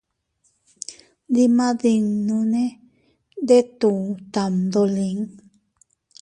Ndigmadinnu 1.29 2.37
ndetuu 3.43 4.03
tamdolin. 4.33 5.19